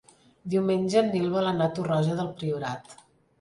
Diumenge 0.53 0.97
en 1.01 1.11
Nil 1.15 1.27
vol 1.33 1.49
anar 1.51 1.67
a 1.67 1.75
Torroja 1.81 2.17
del 2.23 2.33
Priorat. 2.41 2.99